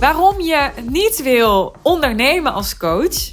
[0.00, 3.32] Waarom je niet wil ondernemen als coach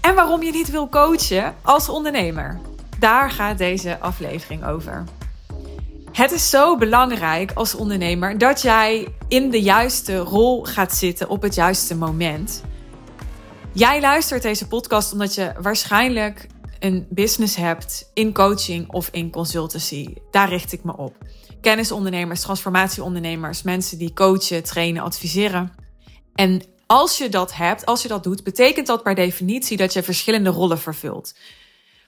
[0.00, 2.60] en waarom je niet wil coachen als ondernemer.
[2.98, 5.04] Daar gaat deze aflevering over.
[6.12, 11.42] Het is zo belangrijk als ondernemer dat jij in de juiste rol gaat zitten op
[11.42, 12.62] het juiste moment.
[13.72, 16.46] Jij luistert deze podcast omdat je waarschijnlijk
[16.78, 20.14] een business hebt in coaching of in consultancy.
[20.30, 21.16] Daar richt ik me op.
[21.60, 25.74] Kennisondernemers, transformatieondernemers, mensen die coachen, trainen, adviseren.
[26.34, 30.02] En als je dat hebt, als je dat doet, betekent dat per definitie dat je
[30.02, 31.34] verschillende rollen vervult.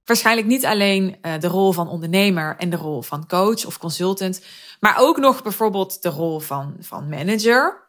[0.04, 4.44] Waarschijnlijk niet alleen uh, de rol van ondernemer en de rol van coach of consultant,
[4.80, 7.88] maar ook nog bijvoorbeeld de rol van, van manager,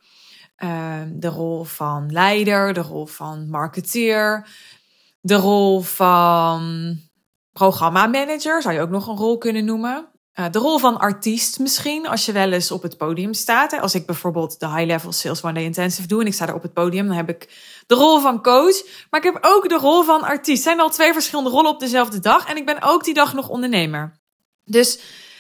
[0.64, 4.48] uh, de rol van leider, de rol van marketeer,
[5.22, 6.98] de rol van
[7.54, 10.10] programmamanager, zou je ook nog een rol kunnen noemen.
[10.40, 13.72] Uh, de rol van artiest misschien, als je wel eens op het podium staat.
[13.72, 13.80] Hè.
[13.80, 16.56] Als ik bijvoorbeeld de High Level Sales One Day Intensive doe en ik sta daar
[16.56, 17.50] op het podium, dan heb ik
[17.88, 18.84] de rol van coach.
[19.10, 20.58] Maar ik heb ook de rol van artiest.
[20.58, 22.48] Het zijn al twee verschillende rollen op dezelfde dag.
[22.48, 24.20] En ik ben ook die dag nog ondernemer.
[24.66, 25.00] Dus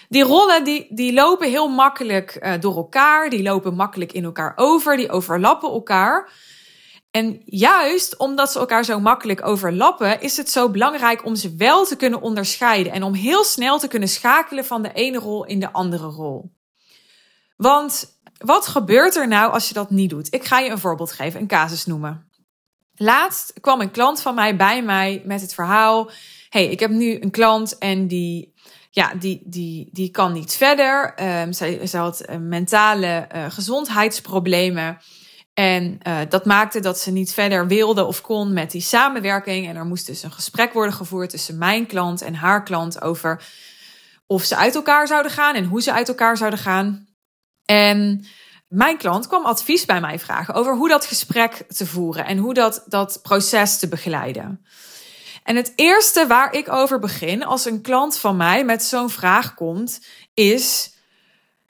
[0.09, 3.29] die rollen die, die lopen heel makkelijk uh, door elkaar.
[3.29, 4.97] Die lopen makkelijk in elkaar over.
[4.97, 6.31] Die overlappen elkaar.
[7.11, 11.85] En juist omdat ze elkaar zo makkelijk overlappen, is het zo belangrijk om ze wel
[11.85, 15.59] te kunnen onderscheiden en om heel snel te kunnen schakelen van de ene rol in
[15.59, 16.51] de andere rol.
[17.57, 20.33] Want wat gebeurt er nou als je dat niet doet?
[20.33, 22.29] Ik ga je een voorbeeld geven, een casus noemen.
[22.95, 26.11] Laatst kwam een klant van mij bij mij met het verhaal:
[26.49, 28.53] hey, ik heb nu een klant en die,
[28.89, 31.13] ja, die, die, die kan niet verder.
[31.41, 34.97] Um, zij, zij had uh, mentale uh, gezondheidsproblemen.
[35.53, 39.67] En uh, dat maakte dat ze niet verder wilde of kon met die samenwerking.
[39.67, 43.43] En er moest dus een gesprek worden gevoerd tussen mijn klant en haar klant over
[44.27, 47.07] of ze uit elkaar zouden gaan en hoe ze uit elkaar zouden gaan.
[47.65, 48.25] En
[48.67, 52.53] mijn klant kwam advies bij mij vragen over hoe dat gesprek te voeren en hoe
[52.53, 54.65] dat, dat proces te begeleiden.
[55.43, 59.53] En het eerste waar ik over begin als een klant van mij met zo'n vraag
[59.53, 60.93] komt, is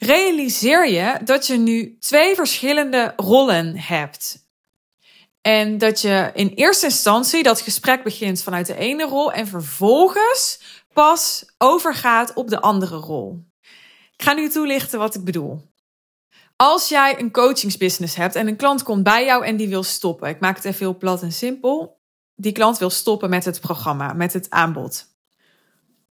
[0.06, 4.50] realiseer je dat je nu twee verschillende rollen hebt.
[5.42, 10.60] En dat je in eerste instantie dat gesprek begint vanuit de ene rol en vervolgens
[10.94, 13.46] pas overgaat op de andere rol.
[14.16, 15.70] Ik ga nu toelichten wat ik bedoel.
[16.56, 20.30] Als jij een coachingsbusiness hebt en een klant komt bij jou en die wil stoppen,
[20.30, 22.00] ik maak het even heel plat en simpel.
[22.36, 25.11] Die klant wil stoppen met het programma, met het aanbod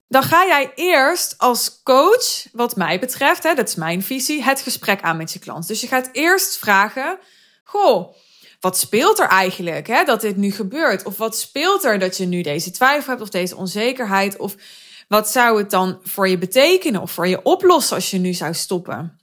[0.09, 4.61] dan ga jij eerst als coach, wat mij betreft, hè, dat is mijn visie, het
[4.61, 5.67] gesprek aan met je klant.
[5.67, 7.19] Dus je gaat eerst vragen:
[7.65, 8.15] Goh,
[8.61, 11.05] wat speelt er eigenlijk hè, dat dit nu gebeurt?
[11.05, 14.37] Of wat speelt er dat je nu deze twijfel hebt of deze onzekerheid?
[14.37, 14.55] Of
[15.09, 18.55] wat zou het dan voor je betekenen of voor je oplossen als je nu zou
[18.55, 19.19] stoppen?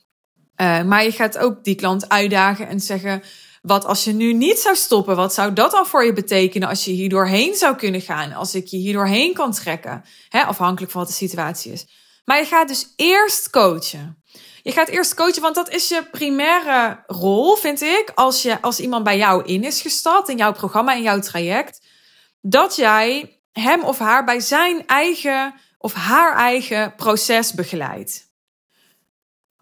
[0.61, 3.23] Uh, maar je gaat ook die klant uitdagen en zeggen:
[3.65, 5.15] wat als je nu niet zou stoppen?
[5.15, 8.33] Wat zou dat dan voor je betekenen als je hier doorheen zou kunnen gaan?
[8.33, 10.03] Als ik je hier doorheen kan trekken?
[10.29, 11.85] Hè, afhankelijk van wat de situatie is.
[12.25, 14.23] Maar je gaat dus eerst coachen.
[14.61, 18.11] Je gaat eerst coachen, want dat is je primaire rol, vind ik.
[18.15, 21.81] Als, je, als iemand bij jou in is gestapt, in jouw programma, in jouw traject.
[22.41, 28.24] Dat jij hem of haar bij zijn eigen of haar eigen proces begeleidt.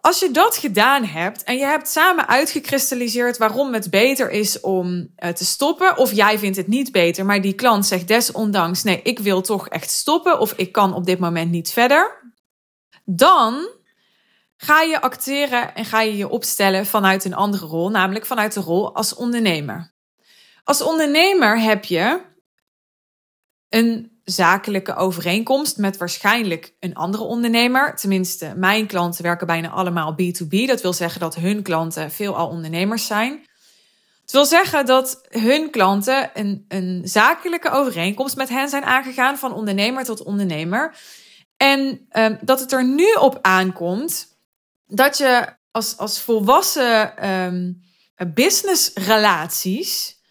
[0.05, 4.87] Als je dat gedaan hebt en je hebt samen uitgekristalliseerd waarom het beter is om
[5.17, 9.01] uh, te stoppen, of jij vindt het niet beter, maar die klant zegt desondanks: nee,
[9.01, 12.33] ik wil toch echt stoppen, of ik kan op dit moment niet verder,
[13.05, 13.69] dan
[14.57, 18.61] ga je acteren en ga je je opstellen vanuit een andere rol, namelijk vanuit de
[18.61, 19.93] rol als ondernemer.
[20.63, 22.21] Als ondernemer heb je
[23.69, 27.95] een zakelijke overeenkomst met waarschijnlijk een andere ondernemer.
[27.95, 30.65] Tenminste, mijn klanten werken bijna allemaal B2B.
[30.65, 33.45] Dat wil zeggen dat hun klanten veelal ondernemers zijn.
[34.21, 39.53] Het wil zeggen dat hun klanten een, een zakelijke overeenkomst met hen zijn aangegaan van
[39.53, 40.95] ondernemer tot ondernemer.
[41.57, 44.37] En um, dat het er nu op aankomt
[44.85, 47.81] dat je als, als volwassen um,
[48.33, 50.21] businessrelaties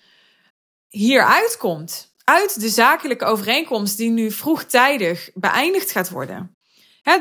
[0.88, 6.56] hier uitkomt uit de zakelijke overeenkomst die nu vroegtijdig beëindigd gaat worden.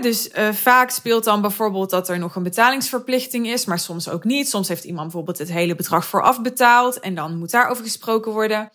[0.02, 4.24] dus uh, vaak speelt dan bijvoorbeeld dat er nog een betalingsverplichting is, maar soms ook
[4.24, 4.50] niet.
[4.50, 8.72] Soms heeft iemand bijvoorbeeld het hele bedrag vooraf betaald en dan moet daarover gesproken worden.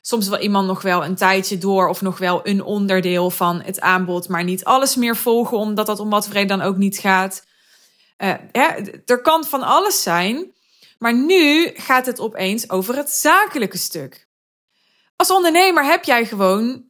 [0.00, 3.80] Soms wil iemand nog wel een tijdje door of nog wel een onderdeel van het
[3.80, 7.46] aanbod, maar niet alles meer volgen, omdat dat om wat reden dan ook niet gaat.
[8.18, 8.34] Uh,
[9.06, 10.52] er kan van alles zijn,
[10.98, 14.27] maar nu gaat het opeens over het zakelijke stuk.
[15.18, 16.84] Als ondernemer heb jij gewoon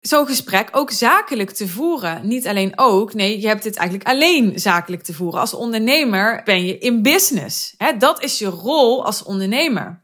[0.00, 2.26] zo'n gesprek ook zakelijk te voeren.
[2.26, 5.40] Niet alleen ook, nee, je hebt dit eigenlijk alleen zakelijk te voeren.
[5.40, 7.74] Als ondernemer ben je in business.
[7.76, 7.96] Hè?
[7.96, 10.02] Dat is je rol als ondernemer.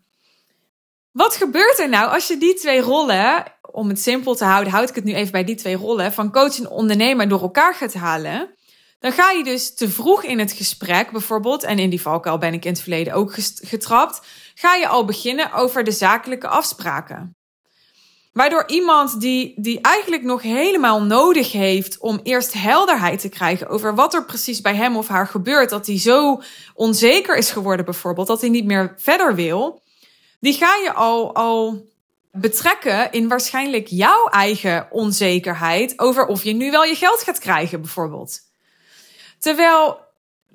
[1.13, 4.89] Wat gebeurt er nou als je die twee rollen, om het simpel te houden, houd
[4.89, 7.95] ik het nu even bij die twee rollen, van coach en ondernemer door elkaar gaat
[7.95, 8.55] halen?
[8.99, 12.55] Dan ga je dus te vroeg in het gesprek, bijvoorbeeld, en in die valkuil ben
[12.55, 14.21] ik in het verleden ook getrapt,
[14.55, 17.37] ga je al beginnen over de zakelijke afspraken.
[18.37, 23.95] Waardoor iemand die, die eigenlijk nog helemaal nodig heeft om eerst helderheid te krijgen over
[23.95, 26.43] wat er precies bij hem of haar gebeurt, dat hij zo
[26.75, 29.83] onzeker is geworden bijvoorbeeld, dat hij niet meer verder wil,
[30.41, 31.87] die ga je al, al
[32.33, 37.81] betrekken in waarschijnlijk jouw eigen onzekerheid over of je nu wel je geld gaat krijgen
[37.81, 38.41] bijvoorbeeld.
[39.39, 40.06] Terwijl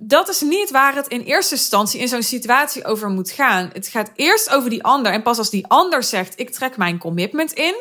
[0.03, 3.69] dat is niet waar het in eerste instantie in zo'n situatie over moet gaan.
[3.73, 5.11] Het gaat eerst over die ander.
[5.11, 7.75] En pas als die ander zegt: Ik trek mijn commitment in.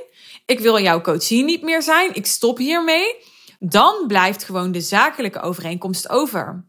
[0.47, 2.15] Ik wil jouw coachie niet meer zijn.
[2.15, 3.17] Ik stop hiermee.
[3.59, 6.69] Dan blijft gewoon de zakelijke overeenkomst over.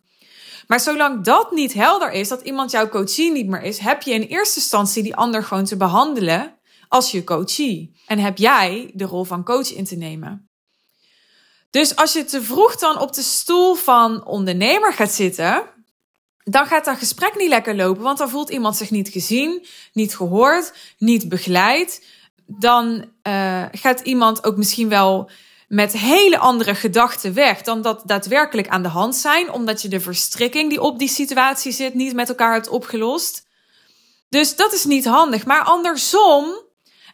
[0.67, 4.13] Maar zolang dat niet helder is, dat iemand jouw coachie niet meer is, heb je
[4.13, 7.99] in eerste instantie die ander gewoon te behandelen als je coachie.
[8.07, 10.50] En heb jij de rol van coach in te nemen.
[11.71, 15.63] Dus als je te vroeg dan op de stoel van ondernemer gaat zitten,
[16.43, 20.15] dan gaat dat gesprek niet lekker lopen, want dan voelt iemand zich niet gezien, niet
[20.15, 22.05] gehoord, niet begeleid.
[22.45, 25.29] Dan uh, gaat iemand ook misschien wel
[25.67, 29.99] met hele andere gedachten weg dan dat daadwerkelijk aan de hand zijn, omdat je de
[29.99, 33.45] verstrikking die op die situatie zit niet met elkaar hebt opgelost.
[34.29, 35.45] Dus dat is niet handig.
[35.45, 36.59] Maar andersom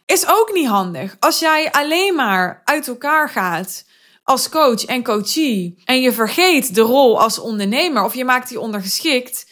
[0.06, 1.16] is ook niet handig.
[1.18, 3.84] Als jij alleen maar uit elkaar gaat
[4.28, 8.60] als coach en coachee en je vergeet de rol als ondernemer of je maakt die
[8.60, 9.50] ondergeschikt,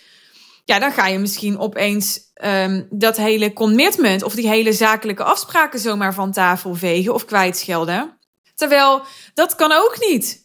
[0.65, 5.79] ja, dan ga je misschien opeens um, dat hele commitment of die hele zakelijke afspraken
[5.79, 8.19] zomaar van tafel vegen of kwijtschelden.
[8.55, 9.03] Terwijl
[9.35, 10.45] dat kan ook niet.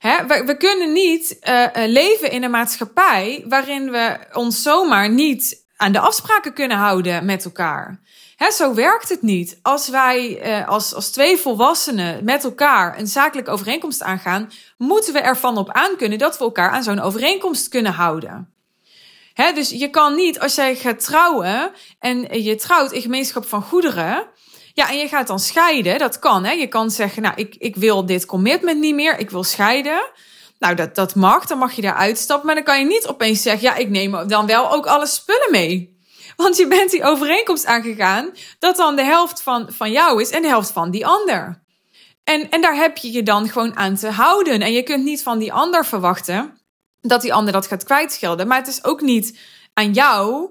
[0.00, 5.92] We, we kunnen niet uh, leven in een maatschappij waarin we ons zomaar niet aan
[5.92, 8.00] de afspraken kunnen houden met elkaar.
[8.40, 9.58] Hè, zo werkt het niet.
[9.62, 15.18] Als wij uh, als, als twee volwassenen met elkaar een zakelijke overeenkomst aangaan, moeten we
[15.18, 18.52] ervan op aankunnen dat we elkaar aan zo'n overeenkomst kunnen houden.
[19.34, 23.62] Hè, dus je kan niet, als jij gaat trouwen en je trouwt in gemeenschap van
[23.62, 24.26] goederen,
[24.74, 26.44] ja, en je gaat dan scheiden, dat kan.
[26.44, 26.52] Hè?
[26.52, 30.10] Je kan zeggen, nou, ik, ik wil dit commitment niet meer, ik wil scheiden.
[30.58, 32.46] Nou, dat, dat mag, dan mag je daar uitstappen.
[32.46, 35.50] Maar dan kan je niet opeens zeggen, ja, ik neem dan wel ook alle spullen
[35.50, 35.98] mee.
[36.40, 40.42] Want je bent die overeenkomst aangegaan dat dan de helft van, van jou is en
[40.42, 41.62] de helft van die ander.
[42.24, 44.60] En, en daar heb je je dan gewoon aan te houden.
[44.60, 46.60] En je kunt niet van die ander verwachten
[47.00, 48.46] dat die ander dat gaat kwijtschelden.
[48.46, 49.38] Maar het is ook niet
[49.74, 50.50] aan jou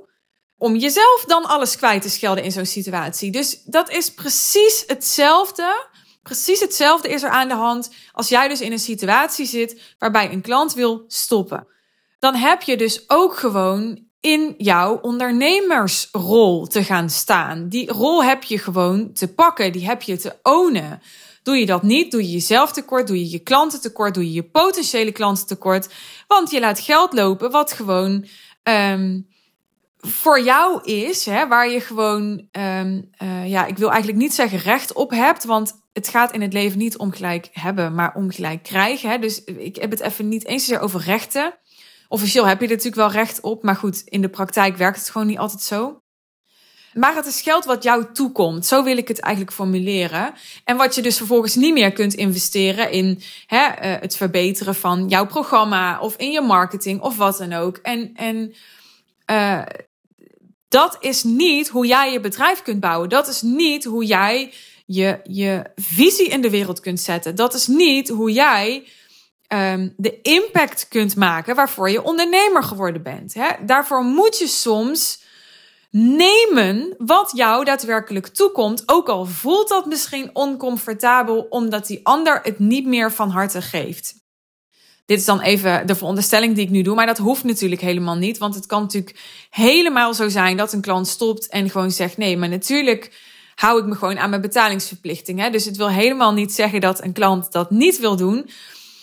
[0.57, 3.31] om jezelf dan alles kwijt te schelden in zo'n situatie.
[3.31, 5.87] Dus dat is precies hetzelfde.
[6.23, 10.31] Precies hetzelfde is er aan de hand als jij dus in een situatie zit waarbij
[10.31, 11.67] een klant wil stoppen.
[12.19, 17.69] Dan heb je dus ook gewoon in jouw ondernemersrol te gaan staan.
[17.69, 21.01] Die rol heb je gewoon te pakken, die heb je te ownen.
[21.43, 24.31] Doe je dat niet, doe je jezelf tekort, doe je je klanten tekort, doe je
[24.31, 25.93] je potentiële klanten tekort.
[26.27, 28.25] Want je laat geld lopen wat gewoon
[28.63, 29.27] um,
[29.97, 34.59] voor jou is, hè, waar je gewoon, um, uh, ja, ik wil eigenlijk niet zeggen
[34.59, 38.31] recht op hebt, want het gaat in het leven niet om gelijk hebben, maar om
[38.31, 39.09] gelijk krijgen.
[39.09, 39.19] Hè.
[39.19, 41.53] Dus ik heb het even niet eens zozeer over rechten.
[42.11, 45.09] Officieel heb je er natuurlijk wel recht op, maar goed, in de praktijk werkt het
[45.09, 46.01] gewoon niet altijd zo.
[46.93, 48.65] Maar het is geld wat jou toekomt.
[48.65, 50.33] Zo wil ik het eigenlijk formuleren.
[50.63, 55.07] En wat je dus vervolgens niet meer kunt investeren in hè, uh, het verbeteren van
[55.07, 57.77] jouw programma of in je marketing of wat dan ook.
[57.77, 58.53] En, en
[59.31, 59.61] uh,
[60.67, 63.09] dat is niet hoe jij je bedrijf kunt bouwen.
[63.09, 64.53] Dat is niet hoe jij
[64.85, 67.35] je, je visie in de wereld kunt zetten.
[67.35, 68.87] Dat is niet hoe jij
[69.53, 73.33] um, de impact kunt maken waarvoor je ondernemer geworden bent.
[73.33, 73.49] Hè?
[73.65, 75.21] Daarvoor moet je soms
[75.91, 78.83] nemen wat jou daadwerkelijk toekomt.
[78.85, 84.17] Ook al voelt dat misschien oncomfortabel, omdat die ander het niet meer van harte geeft.
[85.05, 88.15] Dit is dan even de veronderstelling die ik nu doe, maar dat hoeft natuurlijk helemaal
[88.15, 88.37] niet.
[88.37, 92.37] Want het kan natuurlijk helemaal zo zijn dat een klant stopt en gewoon zegt: nee,
[92.37, 93.11] maar natuurlijk
[93.55, 95.39] hou ik me gewoon aan mijn betalingsverplichting.
[95.39, 95.49] Hè?
[95.49, 98.49] Dus het wil helemaal niet zeggen dat een klant dat niet wil doen.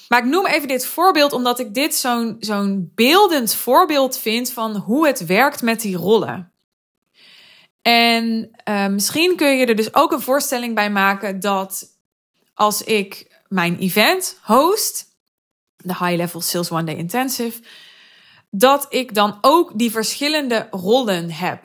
[0.08, 4.76] Maar ik noem even dit voorbeeld omdat ik dit zo'n zo'n beeldend voorbeeld vind van
[4.76, 6.52] hoe het werkt met die rollen.
[7.82, 11.86] En uh, misschien kun je er dus ook een voorstelling bij maken dat
[12.54, 15.06] als ik mijn event host,
[15.76, 17.62] de High Level Sales One Day Intensive,
[18.50, 21.62] dat ik dan ook die verschillende rollen heb.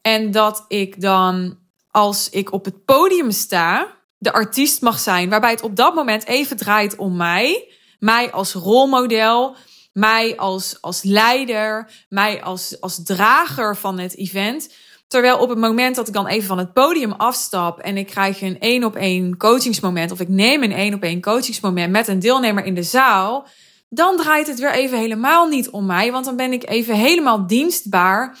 [0.00, 1.58] En dat ik dan,
[1.90, 6.26] als ik op het podium sta, de artiest mag zijn, waarbij het op dat moment
[6.26, 9.56] even draait om mij, mij als rolmodel,
[9.92, 14.74] mij als, als leider, mij als, als drager van het event.
[15.08, 18.40] Terwijl op het moment dat ik dan even van het podium afstap en ik krijg
[18.40, 22.18] een één op één coachingsmoment, of ik neem een één op één coachingsmoment met een
[22.18, 23.46] deelnemer in de zaal,
[23.88, 27.46] dan draait het weer even helemaal niet om mij, want dan ben ik even helemaal
[27.46, 28.38] dienstbaar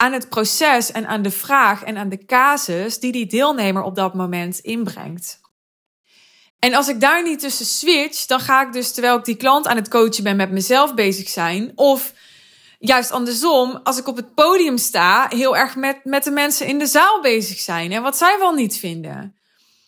[0.00, 3.94] aan het proces en aan de vraag en aan de casus die die deelnemer op
[3.94, 5.40] dat moment inbrengt.
[6.58, 9.66] En als ik daar niet tussen switch, dan ga ik dus terwijl ik die klant
[9.66, 11.72] aan het coachen ben met mezelf bezig zijn.
[11.74, 12.12] Of
[12.78, 16.78] juist andersom, als ik op het podium sta, heel erg met, met de mensen in
[16.78, 19.36] de zaal bezig zijn en wat zij wel niet vinden.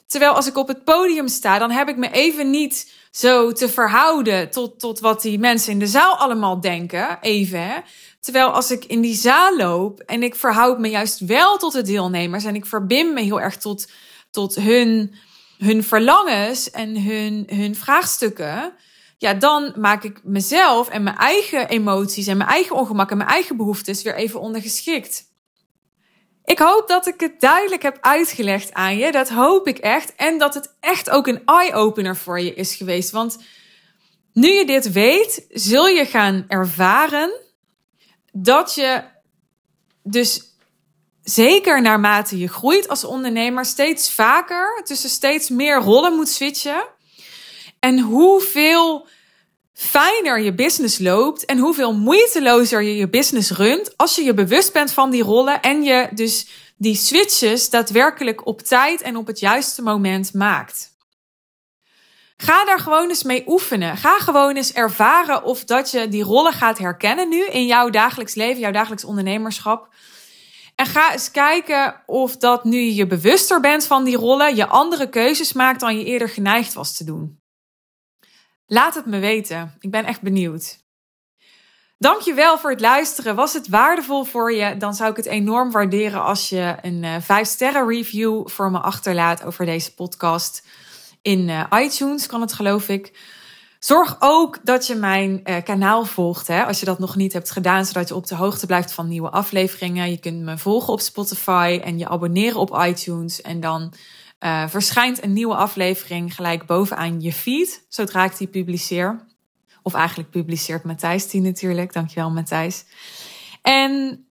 [0.06, 3.68] Terwijl als ik op het podium sta, dan heb ik me even niet zo te
[3.68, 7.18] verhouden tot, tot wat die mensen in de zaal allemaal denken.
[7.20, 7.62] Even.
[7.62, 7.76] Hè?
[8.20, 11.82] Terwijl als ik in die zaal loop en ik verhoud me juist wel tot de
[11.82, 13.90] deelnemers en ik verbind me heel erg tot,
[14.30, 15.14] tot hun,
[15.58, 18.72] hun verlangens en hun, hun vraagstukken.
[19.18, 23.28] Ja, dan maak ik mezelf en mijn eigen emoties en mijn eigen ongemak en mijn
[23.28, 25.29] eigen behoeftes weer even ondergeschikt.
[26.50, 29.12] Ik hoop dat ik het duidelijk heb uitgelegd aan je.
[29.12, 30.14] Dat hoop ik echt.
[30.14, 33.10] En dat het echt ook een eye-opener voor je is geweest.
[33.10, 33.38] Want
[34.32, 37.30] nu je dit weet, zul je gaan ervaren
[38.32, 39.02] dat je
[40.02, 40.42] dus
[41.22, 46.84] zeker naarmate je groeit als ondernemer steeds vaker tussen steeds meer rollen moet switchen.
[47.80, 49.06] En hoeveel
[49.80, 54.72] fijner je business loopt en hoeveel moeitelozer je je business runt als je je bewust
[54.72, 56.46] bent van die rollen en je dus
[56.76, 60.88] die switches daadwerkelijk op tijd en op het juiste moment maakt.
[62.36, 63.96] Ga daar gewoon eens mee oefenen.
[63.96, 68.34] Ga gewoon eens ervaren of dat je die rollen gaat herkennen nu in jouw dagelijks
[68.34, 69.94] leven, jouw dagelijks ondernemerschap.
[70.74, 75.08] En ga eens kijken of dat nu je bewuster bent van die rollen, je andere
[75.08, 77.39] keuzes maakt dan je eerder geneigd was te doen.
[78.72, 79.74] Laat het me weten.
[79.80, 80.78] Ik ben echt benieuwd.
[81.98, 83.34] Dankjewel voor het luisteren.
[83.34, 84.76] Was het waardevol voor je?
[84.76, 88.78] Dan zou ik het enorm waarderen als je een 5 eh, sterren review voor me
[88.78, 90.66] achterlaat over deze podcast.
[91.22, 93.18] In uh, iTunes kan het geloof ik.
[93.78, 97.50] Zorg ook dat je mijn uh, kanaal volgt, hè, als je dat nog niet hebt
[97.50, 100.10] gedaan, zodat je op de hoogte blijft van nieuwe afleveringen.
[100.10, 103.40] Je kunt me volgen op Spotify en je abonneren op iTunes.
[103.40, 103.92] En dan
[104.40, 109.26] uh, verschijnt een nieuwe aflevering gelijk bovenaan je feed, zodra ik die publiceer.
[109.82, 111.92] Of eigenlijk publiceert Matthijs die natuurlijk.
[111.92, 112.84] Dankjewel Matthijs.
[113.62, 114.24] En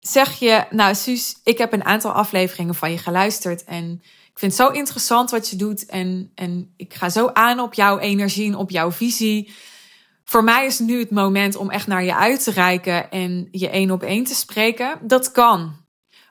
[0.00, 4.02] zeg je, nou Suus, ik heb een aantal afleveringen van je geluisterd en
[4.32, 7.74] ik vind het zo interessant wat je doet en, en ik ga zo aan op
[7.74, 9.52] jouw energie en op jouw visie.
[10.24, 13.70] Voor mij is nu het moment om echt naar je uit te reiken en je
[13.70, 14.98] één op één te spreken.
[15.02, 15.76] Dat kan.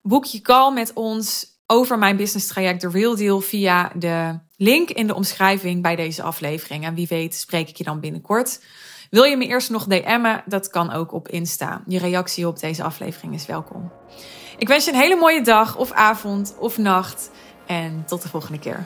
[0.02, 4.90] Boek je call met ons over mijn business traject The Real Deal via de link
[4.90, 6.86] in de omschrijving bij deze aflevering.
[6.86, 8.62] En wie weet spreek ik je dan binnenkort.
[9.10, 10.44] Wil je me eerst nog DM'en?
[10.46, 11.82] Dat kan ook op Insta.
[11.88, 13.92] Je reactie op deze aflevering is welkom.
[14.58, 17.30] Ik wens je een hele mooie dag of avond of nacht.
[17.66, 18.86] En tot de volgende keer.